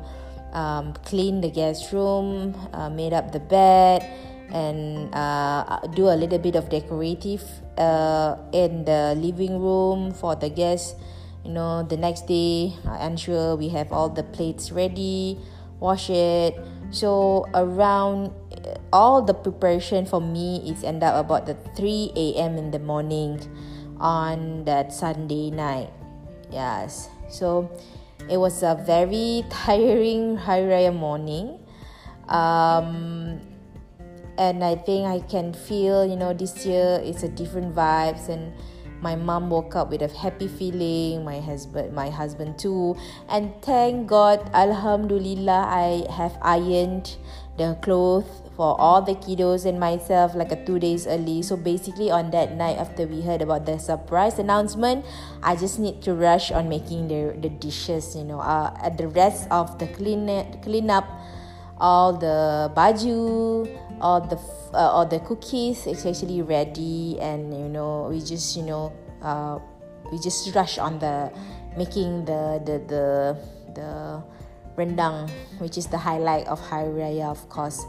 um, 0.54 0.94
clean 1.04 1.42
the 1.42 1.52
guest 1.52 1.92
room, 1.92 2.56
uh, 2.72 2.90
made 2.90 3.12
up 3.12 3.32
the 3.32 3.40
bed, 3.40 4.08
and 4.52 5.14
uh, 5.14 5.80
do 5.94 6.08
a 6.08 6.16
little 6.16 6.40
bit 6.40 6.56
of 6.56 6.70
decorative 6.70 7.44
uh, 7.78 8.38
in 8.52 8.86
the 8.86 9.14
living 9.20 9.60
room 9.60 10.12
for 10.12 10.36
the 10.36 10.50
guests. 10.50 10.96
You 11.44 11.52
know, 11.52 11.84
the 11.84 11.98
next 11.98 12.28
day 12.28 12.74
I 12.88 13.06
ensure 13.08 13.56
we 13.56 13.70
have 13.70 13.92
all 13.92 14.10
the 14.10 14.24
plates 14.24 14.72
ready, 14.72 15.38
wash 15.80 16.10
it. 16.10 16.56
So 16.92 17.46
around 17.54 18.34
all 18.92 19.22
the 19.22 19.34
preparation 19.34 20.06
for 20.06 20.22
me 20.22 20.64
is 20.70 20.84
end 20.84 21.04
up 21.04 21.26
about 21.26 21.46
the 21.46 21.56
3 21.76 22.12
a.m. 22.16 22.58
in 22.58 22.72
the 22.72 22.80
morning 22.80 23.40
on 24.00 24.66
that 24.66 24.94
Sunday 24.94 25.52
night. 25.52 25.90
Yes. 26.52 27.10
So 27.30 27.70
it 28.30 28.38
was 28.38 28.64
a 28.64 28.76
very 28.86 29.44
tiring 29.50 30.38
Hari 30.38 30.64
Raya 30.64 30.96
morning. 30.96 31.60
Um, 32.28 33.42
and 34.38 34.64
I 34.64 34.76
think 34.76 35.08
I 35.08 35.20
can 35.28 35.54
feel, 35.54 36.06
you 36.06 36.16
know, 36.16 36.34
this 36.34 36.66
year 36.66 37.02
it's 37.04 37.24
a 37.24 37.30
different 37.30 37.76
vibes 37.76 38.30
and 38.30 38.54
my 39.02 39.16
mom 39.16 39.50
woke 39.50 39.76
up 39.76 39.90
with 39.90 40.02
a 40.02 40.08
happy 40.08 40.48
feeling 40.48 41.24
my 41.24 41.40
husband 41.40 41.94
my 41.94 42.10
husband 42.10 42.60
too 42.60 42.98
and 43.30 43.54
thank 43.62 44.08
god 44.08 44.44
alhamdulillah 44.54 45.64
i 45.70 46.06
have 46.12 46.38
ironed 46.42 47.16
the 47.58 47.78
clothes 47.82 48.49
for 48.60 48.76
all 48.76 49.00
the 49.00 49.16
kiddos 49.16 49.64
and 49.64 49.80
myself 49.80 50.36
like 50.36 50.52
a 50.52 50.60
two 50.68 50.84
days 50.84 51.08
early. 51.08 51.40
So 51.42 51.56
basically 51.56 52.12
on 52.12 52.30
that 52.32 52.60
night 52.60 52.76
after 52.76 53.08
we 53.08 53.22
heard 53.22 53.42
about 53.42 53.66
the 53.66 53.78
surprise 53.78 54.40
announcement 54.40 55.06
i 55.44 55.56
just 55.56 55.80
need 55.80 56.02
to 56.02 56.14
rush 56.14 56.52
on 56.52 56.68
making 56.68 57.08
the 57.08 57.38
the 57.40 57.48
dishes 57.48 58.16
you 58.16 58.24
know 58.24 58.40
uh, 58.40 58.74
at 58.82 58.98
the 58.98 59.08
rest 59.08 59.48
of 59.52 59.78
the 59.78 59.88
clean 59.94 60.28
clean 60.66 60.90
up 60.90 61.06
all 61.80 62.12
the 62.12 62.68
baju 62.76 63.64
all 64.02 64.20
the 64.20 64.36
uh, 64.74 64.92
all 64.92 65.06
the 65.06 65.20
cookies 65.22 65.88
is 65.88 66.06
actually 66.06 66.42
ready 66.42 67.16
and 67.20 67.54
you 67.54 67.70
know 67.70 68.08
we 68.10 68.20
just 68.20 68.58
you 68.58 68.64
know 68.64 68.92
uh, 69.22 69.60
we 70.12 70.18
just 70.20 70.50
rush 70.56 70.78
on 70.78 71.00
the 71.00 71.32
making 71.78 72.26
the 72.26 72.60
the 72.66 72.76
the 72.92 73.06
the 73.78 73.90
rendang 74.76 75.30
which 75.60 75.78
is 75.78 75.88
the 75.88 75.98
highlight 76.00 76.48
of 76.48 76.60
Hari 76.60 76.92
Raya 76.92 77.32
of 77.32 77.48
course 77.48 77.84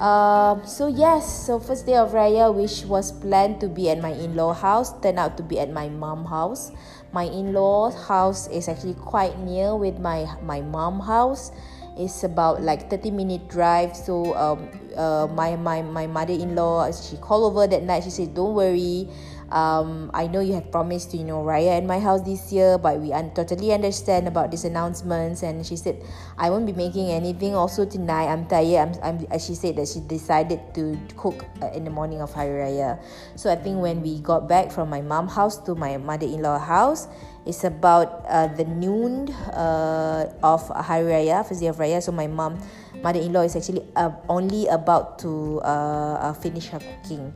um, 0.00 0.64
so 0.64 0.88
yes, 0.88 1.28
so 1.46 1.60
first 1.60 1.84
day 1.84 1.94
of 1.94 2.12
Raya, 2.16 2.48
which 2.48 2.88
was 2.88 3.12
planned 3.12 3.60
to 3.60 3.68
be 3.68 3.90
at 3.90 4.00
my 4.00 4.12
in-law 4.16 4.54
house, 4.54 4.98
turned 5.00 5.18
out 5.18 5.36
to 5.36 5.42
be 5.42 5.60
at 5.60 5.70
my 5.70 5.88
mom 5.88 6.24
house. 6.24 6.72
My 7.12 7.24
in-law 7.24 7.90
house 7.92 8.48
is 8.48 8.68
actually 8.68 8.94
quite 8.94 9.38
near 9.40 9.76
with 9.76 10.00
my 10.00 10.24
my 10.40 10.62
mom 10.62 11.00
house. 11.00 11.52
It's 12.00 12.24
about 12.24 12.62
like 12.62 12.88
30 12.88 13.10
minute 13.10 13.48
drive. 13.52 13.92
So 13.94 14.32
um, 14.40 14.72
uh, 14.96 15.28
my 15.36 15.56
my 15.56 15.82
my 15.82 16.06
mother-in-law, 16.06 16.92
she 16.96 17.18
called 17.18 17.52
over 17.52 17.66
that 17.66 17.82
night. 17.82 18.04
She 18.04 18.10
said, 18.10 18.32
"Don't 18.32 18.54
worry, 18.56 19.04
um, 19.50 20.10
I 20.14 20.26
know 20.28 20.38
you 20.38 20.54
have 20.54 20.70
promised 20.70 21.10
to 21.10 21.16
you 21.18 21.24
know 21.24 21.42
Raya 21.42 21.78
in 21.78 21.86
my 21.86 21.98
house 21.98 22.22
this 22.22 22.52
year, 22.52 22.78
but 22.78 23.00
we 23.00 23.12
un- 23.12 23.34
totally 23.34 23.72
understand 23.72 24.28
about 24.28 24.50
these 24.50 24.64
announcements. 24.64 25.42
And 25.42 25.66
she 25.66 25.76
said, 25.76 26.02
I 26.38 26.50
won't 26.50 26.66
be 26.66 26.72
making 26.72 27.10
anything 27.10 27.54
also 27.54 27.84
tonight. 27.84 28.30
I'm 28.30 28.46
tired. 28.46 28.98
I'm, 29.02 29.26
I'm 29.30 29.38
she 29.38 29.54
said 29.54 29.76
that 29.76 29.88
she 29.88 30.00
decided 30.00 30.60
to 30.74 30.98
cook 31.16 31.44
uh, 31.62 31.70
in 31.74 31.84
the 31.84 31.90
morning 31.90 32.22
of 32.22 32.32
Hari 32.32 32.62
Raya. 32.62 33.02
So 33.34 33.50
I 33.50 33.56
think 33.56 33.82
when 33.82 34.02
we 34.02 34.20
got 34.20 34.48
back 34.48 34.70
from 34.70 34.88
my 34.88 35.02
mom 35.02 35.26
house 35.26 35.58
to 35.66 35.74
my 35.74 35.96
mother-in-law 35.98 36.58
house, 36.58 37.08
it's 37.44 37.64
about 37.64 38.22
uh, 38.28 38.46
the 38.54 38.64
noon 38.64 39.30
uh, 39.50 40.30
of 40.42 40.68
Hari 40.68 41.10
Raya, 41.10 41.46
first 41.46 41.60
day 41.60 41.66
of 41.66 41.76
Raya. 41.76 42.02
So 42.02 42.12
my 42.12 42.28
mom, 42.28 42.62
mother-in-law, 43.02 43.42
is 43.42 43.56
actually 43.56 43.82
uh, 43.96 44.14
only 44.28 44.68
about 44.68 45.18
to 45.26 45.60
uh, 45.64 46.30
uh, 46.30 46.32
finish 46.34 46.68
her 46.68 46.78
cooking 46.78 47.34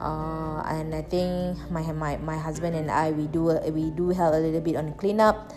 uh, 0.00 0.62
and 0.66 0.94
I 0.94 1.02
think 1.02 1.58
my 1.70 1.82
my 1.92 2.16
my 2.18 2.38
husband 2.38 2.74
and 2.74 2.90
I 2.90 3.10
we 3.10 3.26
do 3.26 3.58
we 3.70 3.90
do 3.90 4.10
help 4.10 4.34
a 4.34 4.40
little 4.40 4.60
bit 4.60 4.76
on 4.76 4.94
cleanup. 4.94 5.52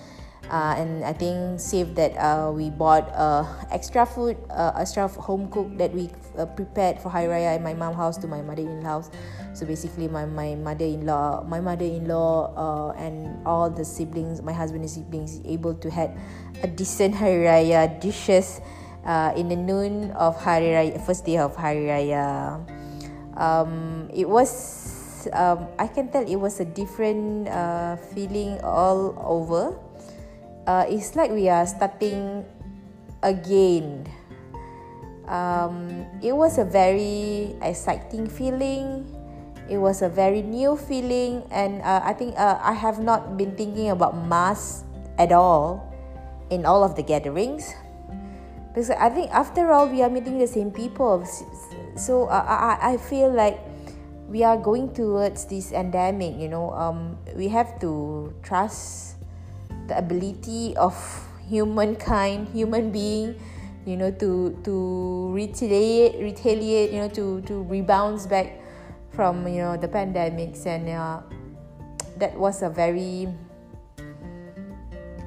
Uh, 0.52 0.76
and 0.76 1.06
I 1.06 1.14
think 1.14 1.62
save 1.62 1.96
that 1.96 2.12
uh, 2.20 2.52
we 2.52 2.70
bought 2.70 3.08
uh, 3.16 3.48
extra 3.72 4.06
food, 4.06 4.36
uh, 4.50 4.74
extra 4.76 5.08
home 5.08 5.48
cook 5.48 5.78
that 5.78 5.94
we 5.94 6.10
uh, 6.38 6.46
prepared 6.46 7.00
for 7.00 7.08
Hari 7.08 7.28
Raya 7.28 7.56
in 7.56 7.64
my 7.64 7.74
mom 7.74 7.96
house 7.96 8.18
to 8.18 8.28
my 8.28 8.42
mother-in-law 8.42 8.84
house. 8.84 9.10
So 9.54 9.66
basically, 9.66 10.10
my, 10.10 10.26
my 10.26 10.56
mother-in-law, 10.56 11.46
my 11.48 11.62
mother-in-law, 11.62 12.52
uh, 12.58 13.00
and 13.00 13.48
all 13.48 13.70
the 13.70 13.86
siblings, 13.86 14.42
my 14.42 14.52
husband 14.52 14.84
husband's 14.84 14.92
siblings, 14.92 15.40
able 15.46 15.74
to 15.76 15.90
had 15.90 16.20
a 16.64 16.68
decent 16.68 17.16
Hari 17.16 17.48
Raya 17.48 18.02
dishes 18.02 18.60
in 19.38 19.48
the 19.48 19.56
noon 19.56 20.12
of 20.12 20.36
Hari 20.36 20.76
Raya, 20.76 21.06
first 21.06 21.24
day 21.24 21.38
of 21.38 21.56
Hari 21.56 21.88
Raya 21.88 22.81
um, 23.42 24.06
it 24.14 24.30
was 24.30 25.26
um, 25.34 25.66
I 25.82 25.90
can 25.90 26.14
tell 26.14 26.22
it 26.22 26.38
was 26.38 26.62
a 26.62 26.66
different 26.66 27.50
uh, 27.50 27.98
feeling 28.14 28.62
all 28.62 29.18
over. 29.18 29.74
Uh, 30.70 30.86
it's 30.88 31.18
like 31.18 31.34
we 31.34 31.50
are 31.50 31.66
starting 31.66 32.46
again. 33.26 34.06
Um, 35.26 36.06
it 36.22 36.38
was 36.38 36.58
a 36.62 36.66
very 36.66 37.58
exciting 37.62 38.30
feeling. 38.30 39.10
It 39.70 39.78
was 39.78 40.02
a 40.02 40.10
very 40.10 40.42
new 40.42 40.76
feeling, 40.76 41.48
and 41.50 41.82
uh, 41.82 42.02
I 42.04 42.14
think 42.14 42.38
uh, 42.38 42.60
I 42.62 42.74
have 42.74 43.00
not 43.00 43.38
been 43.38 43.56
thinking 43.56 43.90
about 43.90 44.14
mass 44.28 44.84
at 45.18 45.32
all 45.32 45.88
in 46.50 46.66
all 46.66 46.84
of 46.84 47.00
the 47.00 47.04
gatherings 47.04 47.74
because 48.74 48.90
I 48.92 49.08
think 49.10 49.32
after 49.32 49.72
all 49.72 49.88
we 49.88 50.02
are 50.04 50.10
meeting 50.10 50.40
the 50.40 50.48
same 50.48 50.72
people. 50.72 51.24
So 51.96 52.28
uh, 52.28 52.46
I 52.46 52.94
I 52.94 52.98
feel 52.98 53.32
like 53.32 53.60
we 54.32 54.48
are 54.48 54.56
going 54.56 54.96
towards 54.96 55.46
this 55.46 55.76
endemic. 55.76 56.40
You 56.40 56.48
know, 56.48 56.72
um, 56.72 57.20
we 57.36 57.52
have 57.52 57.80
to 57.84 58.32
trust 58.42 59.20
the 59.88 59.98
ability 60.00 60.76
of 60.80 60.96
humankind, 61.52 62.48
human 62.56 62.92
being, 62.96 63.36
you 63.84 64.00
know, 64.00 64.12
to 64.24 64.56
to 64.64 64.76
retaliate, 65.36 66.16
retaliate, 66.24 66.96
you 66.96 67.04
know, 67.04 67.12
to 67.12 67.44
to 67.44 67.68
rebound 67.68 68.24
back 68.32 68.56
from 69.12 69.44
you 69.48 69.60
know 69.60 69.76
the 69.76 69.92
pandemics, 69.92 70.64
and 70.64 70.88
uh, 70.88 71.20
that 72.16 72.32
was 72.40 72.64
a 72.64 72.72
very 72.72 73.28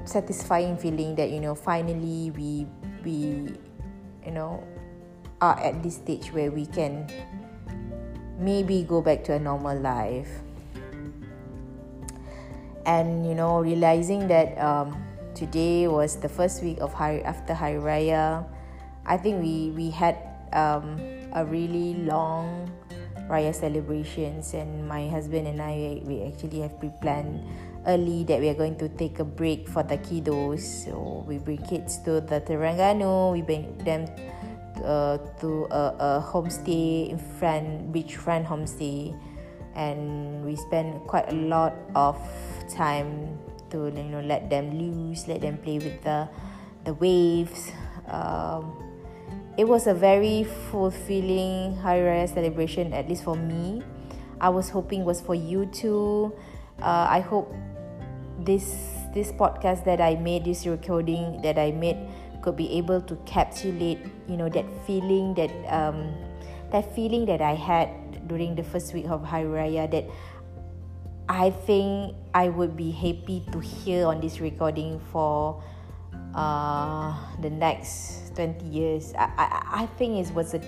satisfying 0.05 0.77
feeling 0.77 1.13
that 1.15 1.29
you 1.29 1.41
know 1.41 1.53
finally 1.53 2.29
we 2.33 2.65
we 3.05 3.49
you 4.25 4.33
know 4.33 4.61
are 5.41 5.59
at 5.59 5.81
this 5.83 5.95
stage 5.95 6.31
where 6.31 6.51
we 6.51 6.65
can 6.65 7.07
maybe 8.39 8.83
go 8.83 9.01
back 9.01 9.23
to 9.23 9.33
a 9.33 9.39
normal 9.39 9.77
life 9.79 10.29
and 12.85 13.25
you 13.25 13.35
know 13.35 13.59
realizing 13.59 14.27
that 14.27 14.57
um, 14.59 14.95
today 15.33 15.87
was 15.87 16.17
the 16.17 16.29
first 16.29 16.63
week 16.63 16.77
of 16.79 16.93
Hari 16.93 17.23
after 17.23 17.53
Hari 17.53 17.79
Raya 17.79 18.45
I 19.05 19.17
think 19.17 19.41
we 19.41 19.71
we 19.75 19.89
had 19.89 20.17
um, 20.53 20.97
a 21.33 21.45
really 21.45 21.95
long 22.05 22.71
Raya 23.29 23.53
celebrations 23.53 24.53
and 24.53 24.87
my 24.87 25.09
husband 25.09 25.47
and 25.47 25.61
I 25.61 26.01
we 26.05 26.23
actually 26.23 26.61
have 26.61 26.79
pre-planned 26.79 27.41
early 27.87 28.23
that 28.25 28.39
we 28.39 28.49
are 28.49 28.57
going 28.57 28.77
to 28.77 28.89
take 28.89 29.19
a 29.19 29.25
break 29.25 29.69
for 29.69 29.83
the 29.83 29.97
kiddos. 29.97 30.61
So 30.61 31.23
we 31.27 31.37
bring 31.37 31.61
kids 31.65 31.97
to 32.05 32.21
the 32.21 32.41
Terengganu, 32.41 33.33
we 33.33 33.41
bring 33.41 33.77
them 33.85 34.09
uh, 34.83 35.17
to 35.39 35.67
a, 35.71 35.83
a 35.99 36.25
homestay 36.25 37.09
in 37.09 37.17
front, 37.39 37.91
beachfront 37.91 38.45
homestay, 38.45 39.15
and 39.75 40.43
we 40.43 40.55
spend 40.55 41.05
quite 41.07 41.31
a 41.31 41.35
lot 41.35 41.73
of 41.95 42.17
time 42.73 43.37
to 43.69 43.91
you 43.91 44.03
know 44.03 44.21
let 44.21 44.49
them 44.49 44.77
loose, 44.77 45.27
let 45.27 45.41
them 45.41 45.57
play 45.57 45.79
with 45.79 46.01
the 46.03 46.27
the 46.83 46.93
waves. 46.95 47.71
Um, 48.07 48.75
it 49.57 49.67
was 49.67 49.87
a 49.87 49.93
very 49.93 50.43
fulfilling 50.69 51.75
Hari 51.77 52.01
Raya 52.01 52.27
celebration, 52.27 52.93
at 52.93 53.07
least 53.07 53.23
for 53.23 53.35
me. 53.35 53.81
I 54.39 54.49
was 54.49 54.69
hoping 54.69 55.05
was 55.05 55.21
for 55.21 55.35
you 55.35 55.65
too. 55.67 56.33
Uh, 56.81 57.07
I 57.09 57.21
hope 57.21 57.53
this 58.43 58.75
this 59.15 59.31
podcast 59.31 59.85
that 59.85 60.01
I 60.01 60.15
made, 60.15 60.43
this 60.43 60.67
recording 60.67 61.41
that 61.41 61.57
I 61.57 61.71
made, 61.71 61.95
could 62.45 62.55
be 62.55 62.77
able 62.77 63.01
to 63.01 63.17
capsulate, 63.25 63.97
you 64.29 64.37
know, 64.37 64.47
that 64.49 64.65
feeling 64.85 65.33
that 65.33 65.49
um, 65.65 66.13
that 66.69 66.85
feeling 66.93 67.25
that 67.25 67.41
I 67.41 67.57
had 67.57 67.89
during 68.29 68.53
the 68.53 68.61
first 68.61 68.93
week 68.93 69.09
of 69.09 69.25
Hari 69.25 69.49
Raya. 69.49 69.89
That 69.89 70.05
I 71.27 71.49
think 71.65 72.13
I 72.37 72.53
would 72.53 72.77
be 72.77 72.93
happy 72.93 73.41
to 73.49 73.57
hear 73.57 74.05
on 74.05 74.21
this 74.21 74.37
recording 74.39 75.01
for 75.09 75.57
uh, 76.37 77.17
the 77.41 77.49
next 77.49 78.37
twenty 78.37 78.69
years. 78.69 79.17
I, 79.17 79.25
I 79.33 79.47
I 79.81 79.85
think 79.97 80.21
it 80.21 80.29
was 80.37 80.53
a 80.53 80.61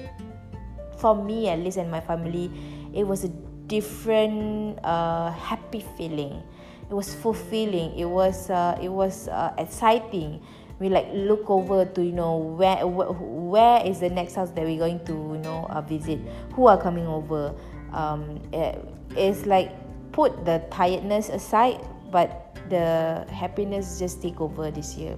for 0.97 1.13
me 1.13 1.45
at 1.47 1.61
least 1.61 1.77
and 1.77 1.93
my 1.93 2.01
family, 2.01 2.49
it 2.89 3.05
was 3.05 3.23
a 3.23 3.29
different 3.69 4.81
uh, 4.81 5.29
happy 5.29 5.85
feeling 5.93 6.41
it 6.89 6.93
was 6.93 7.13
fulfilling 7.13 7.91
it 7.99 8.05
was 8.05 8.49
uh, 8.49 8.79
it 8.81 8.87
was 8.87 9.27
uh, 9.27 9.53
exciting 9.57 10.41
we 10.79 10.89
like 10.89 11.07
look 11.13 11.49
over 11.49 11.85
to 11.85 12.03
you 12.03 12.11
know 12.11 12.37
where 12.37 12.85
where 12.85 13.85
is 13.85 13.99
the 13.99 14.09
next 14.09 14.35
house 14.35 14.51
that 14.51 14.63
we're 14.63 14.77
going 14.77 15.03
to 15.05 15.13
you 15.13 15.41
know 15.41 15.67
uh, 15.69 15.81
visit. 15.81 16.19
Who 16.53 16.67
are 16.67 16.79
coming 16.79 17.07
over? 17.07 17.53
Um, 17.93 18.41
it, 18.53 18.77
it's 19.15 19.45
like 19.45 19.71
put 20.11 20.45
the 20.45 20.63
tiredness 20.71 21.29
aside 21.29 21.81
but 22.11 22.55
the 22.69 23.25
happiness 23.31 23.99
just 23.99 24.21
take 24.21 24.39
over 24.41 24.71
this 24.71 24.95
year. 24.95 25.17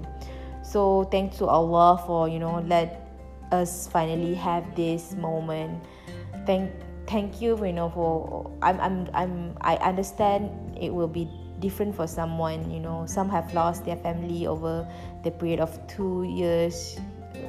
So 0.64 1.06
thanks 1.12 1.38
to 1.38 1.46
allah 1.46 2.02
for 2.06 2.30
you 2.30 2.40
know 2.40 2.64
let 2.68 3.08
us 3.52 3.88
finally 3.88 4.36
have 4.36 4.64
this 4.76 5.14
moment. 5.14 5.84
Thank 6.46 6.72
thank 7.10 7.42
you 7.42 7.58
you 7.66 7.74
know 7.74 7.90
for 7.90 8.46
i'm 8.62 8.80
i'm, 8.80 9.10
I'm 9.14 9.58
i 9.62 9.76
understand 9.78 10.54
it 10.78 10.94
will 10.94 11.08
be 11.08 11.28
different 11.60 11.96
for 11.96 12.08
someone 12.08 12.70
you 12.72 12.80
know. 12.80 13.06
Some 13.06 13.30
have 13.30 13.54
lost 13.54 13.86
their 13.86 13.98
family 13.98 14.48
over 14.48 14.88
the 15.24 15.32
period 15.32 15.60
of 15.60 15.76
two 15.88 16.24
years. 16.24 17.00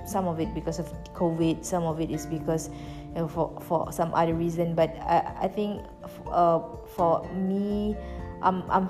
Some 0.07 0.27
of 0.27 0.39
it 0.39 0.55
because 0.55 0.79
of 0.79 0.87
covid 1.15 1.65
some 1.65 1.85
of 1.85 2.01
it 2.01 2.11
is 2.11 2.27
because 2.27 2.71
you 3.15 3.23
know, 3.23 3.29
for 3.29 3.51
for 3.61 3.93
some 3.93 4.15
other 4.15 4.35
reason. 4.35 4.75
But 4.75 4.95
i, 5.03 5.47
I 5.47 5.49
think 5.49 5.83
uh, 6.31 6.61
for 6.97 7.27
me 7.35 7.97
i'm 8.43 8.65
i'm 8.71 8.89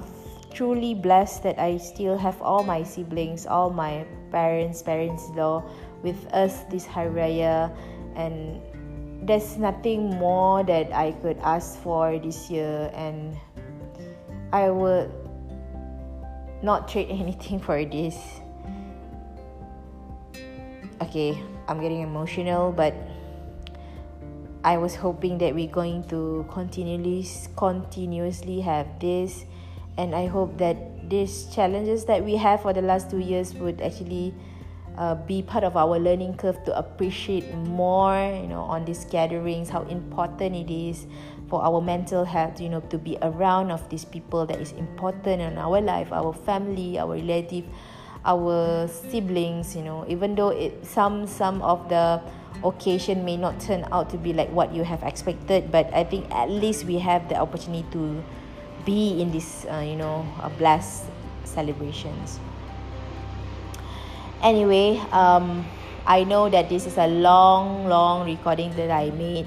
truly 0.54 0.94
blessed 0.94 1.42
that 1.42 1.58
i 1.58 1.76
still 1.78 2.18
have 2.18 2.40
all 2.42 2.62
my 2.62 2.82
siblings 2.82 3.46
all 3.46 3.70
my 3.70 4.04
parents 4.30 4.82
parents-in-law 4.82 5.62
with 6.02 6.18
us 6.32 6.64
this 6.70 6.86
hari 6.86 7.10
raya. 7.10 7.70
And 8.16 8.60
there's 9.22 9.56
nothing 9.58 10.10
more 10.18 10.64
that 10.64 10.92
i 10.92 11.12
could 11.22 11.38
ask 11.42 11.78
for 11.80 12.18
this 12.18 12.50
year. 12.50 12.90
And 12.94 13.36
I 14.52 14.70
would 14.70 15.10
not 16.62 16.88
trade 16.88 17.08
anything 17.10 17.60
for 17.60 17.84
this. 17.84 18.16
Okay, 21.02 21.42
I'm 21.68 21.80
getting 21.80 22.02
emotional, 22.02 22.72
but 22.72 22.94
I 24.62 24.76
was 24.76 24.94
hoping 24.94 25.38
that 25.38 25.54
we're 25.54 25.72
going 25.72 26.04
to 26.08 26.44
continually 26.50 27.26
continuously 27.56 28.60
have 28.60 28.86
this 29.00 29.46
and 29.96 30.14
I 30.14 30.26
hope 30.26 30.58
that 30.58 31.08
these 31.08 31.46
challenges 31.46 32.04
that 32.04 32.22
we 32.24 32.36
have 32.36 32.62
for 32.62 32.72
the 32.72 32.82
last 32.82 33.10
two 33.10 33.18
years 33.18 33.54
would 33.54 33.80
actually 33.80 34.34
uh, 34.96 35.14
be 35.14 35.42
part 35.42 35.64
of 35.64 35.76
our 35.76 35.98
learning 35.98 36.36
curve 36.36 36.62
to 36.64 36.76
appreciate 36.76 37.52
more 37.54 38.16
you 38.36 38.48
know 38.48 38.60
on 38.60 38.84
these 38.84 39.04
gatherings 39.06 39.70
how 39.70 39.82
important 39.88 40.54
it 40.56 40.70
is 40.70 41.06
for 41.50 41.60
our 41.62 41.82
mental 41.82 42.24
health 42.24 42.60
you 42.60 42.68
know 42.70 42.80
to 42.88 42.96
be 42.96 43.18
around 43.20 43.70
of 43.70 43.82
these 43.90 44.04
people 44.06 44.46
that 44.46 44.60
is 44.60 44.70
important 44.72 45.42
in 45.42 45.58
our 45.58 45.80
life 45.82 46.12
our 46.12 46.32
family 46.32 46.98
our 46.98 47.18
relative 47.18 47.64
our 48.24 48.86
siblings 48.86 49.74
you 49.74 49.82
know 49.82 50.06
even 50.08 50.34
though 50.36 50.50
it 50.50 50.86
some 50.86 51.26
some 51.26 51.60
of 51.62 51.88
the 51.88 52.22
occasion 52.62 53.24
may 53.24 53.36
not 53.36 53.58
turn 53.58 53.84
out 53.90 54.08
to 54.08 54.16
be 54.16 54.32
like 54.32 54.48
what 54.50 54.72
you 54.72 54.84
have 54.84 55.02
expected 55.02 55.72
but 55.72 55.92
i 55.92 56.04
think 56.04 56.30
at 56.30 56.48
least 56.48 56.84
we 56.84 56.98
have 56.98 57.28
the 57.28 57.34
opportunity 57.34 57.84
to 57.90 58.22
be 58.86 59.20
in 59.20 59.32
this 59.32 59.66
uh, 59.66 59.80
you 59.80 59.96
know 59.96 60.24
uh, 60.40 60.48
blessed 60.56 61.04
celebrations. 61.44 62.38
Anyway 64.42 64.96
um 65.12 65.66
i 66.06 66.24
know 66.24 66.48
that 66.48 66.68
this 66.70 66.86
is 66.86 66.96
a 66.96 67.06
long 67.06 67.84
long 67.86 68.24
recording 68.24 68.74
that 68.76 68.90
i 68.90 69.10
made 69.10 69.46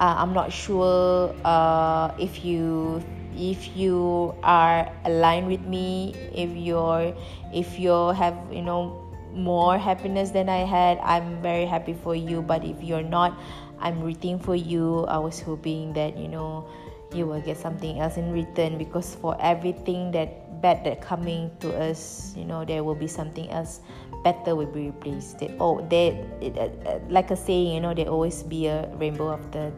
uh, 0.00 0.16
I'm 0.16 0.32
not 0.32 0.50
sure 0.50 1.36
uh, 1.44 2.10
if 2.18 2.44
you 2.44 3.04
if 3.36 3.76
you 3.76 4.34
are 4.42 4.90
aligned 5.04 5.46
with 5.46 5.60
me 5.62 6.16
if 6.34 6.50
you're 6.50 7.14
if 7.54 7.78
you 7.78 8.10
have 8.16 8.34
you 8.50 8.62
know 8.62 9.06
more 9.32 9.78
happiness 9.78 10.30
than 10.30 10.48
I 10.48 10.66
had 10.66 10.98
I'm 10.98 11.40
very 11.40 11.64
happy 11.64 11.94
for 11.94 12.16
you. 12.16 12.42
But 12.42 12.64
if 12.64 12.82
you're 12.82 13.06
not 13.06 13.38
I'm 13.78 14.00
rooting 14.00 14.38
for 14.38 14.56
you. 14.56 15.04
I 15.06 15.18
was 15.18 15.40
hoping 15.40 15.92
that 15.92 16.16
you 16.16 16.28
know 16.28 16.66
you 17.14 17.26
will 17.26 17.40
get 17.40 17.56
something 17.56 18.00
else 18.00 18.16
in 18.16 18.32
return 18.32 18.78
because 18.78 19.14
for 19.14 19.36
everything 19.40 20.10
that 20.12 20.60
bad 20.60 20.84
that 20.84 21.00
coming 21.00 21.50
to 21.58 21.72
us 21.72 22.34
you 22.36 22.44
know 22.44 22.64
there 22.64 22.84
will 22.84 22.94
be 22.94 23.06
something 23.06 23.48
else 23.50 23.80
better 24.24 24.56
will 24.56 24.66
be 24.66 24.86
replaced. 24.86 25.42
Oh 25.60 25.86
they 25.88 26.24
it, 26.40 26.58
uh, 26.58 26.98
like 27.08 27.30
a 27.30 27.36
saying 27.36 27.74
you 27.74 27.80
know 27.80 27.94
there 27.94 28.08
always 28.08 28.42
be 28.42 28.66
a 28.66 28.88
rainbow 28.96 29.32
after 29.32 29.72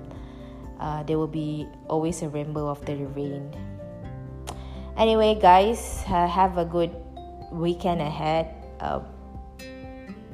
uh, 0.83 1.07
there 1.07 1.17
will 1.17 1.31
be 1.31 1.71
always 1.87 2.23
a 2.23 2.29
rainbow 2.29 2.69
after 2.71 2.91
the 2.91 3.07
rain. 3.15 3.55
Anyway, 4.99 5.39
guys, 5.39 6.03
uh, 6.11 6.27
have 6.27 6.59
a 6.59 6.67
good 6.67 6.91
weekend 7.55 8.03
ahead. 8.03 8.51
Uh, 8.83 9.01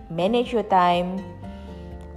manage 0.09 0.53
your 0.53 0.65
time. 0.65 1.21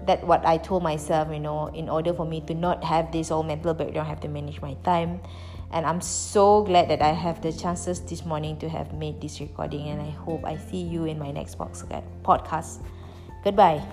that 0.06 0.26
what 0.26 0.42
I 0.46 0.58
told 0.58 0.82
myself, 0.82 1.30
you 1.32 1.40
know, 1.40 1.68
in 1.78 1.88
order 1.88 2.12
for 2.12 2.26
me 2.26 2.42
to 2.50 2.56
not 2.56 2.84
have 2.84 3.12
this 3.12 3.30
all 3.30 3.44
mental 3.44 3.76
breakdown, 3.76 4.06
I 4.06 4.10
have 4.10 4.20
to 4.22 4.28
manage 4.28 4.60
my 4.60 4.74
time. 4.82 5.22
And 5.70 5.86
I'm 5.86 6.02
so 6.02 6.64
glad 6.64 6.90
that 6.90 7.02
I 7.02 7.14
have 7.14 7.42
the 7.42 7.54
chances 7.54 8.02
this 8.02 8.26
morning 8.26 8.58
to 8.60 8.68
have 8.68 8.94
made 8.94 9.22
this 9.22 9.40
recording. 9.40 9.90
And 9.90 10.02
I 10.02 10.10
hope 10.10 10.44
I 10.44 10.58
see 10.58 10.82
you 10.82 11.06
in 11.06 11.20
my 11.20 11.30
next 11.30 11.58
podcast. 11.58 12.82
Goodbye. 13.44 13.86